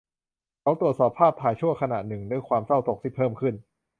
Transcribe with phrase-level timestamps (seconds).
[0.61, 3.53] เขาตรวจสอบภาพถ่ายชั่วขณะหนึ่งด้วยความเศร้าโศกที่เพิ่มขึ้น